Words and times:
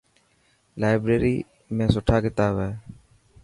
لائبريري 0.81 1.33
۾ 1.85 1.87
سٺا 1.95 2.17
ڪتاب 2.25 2.53
هي. 2.63 2.71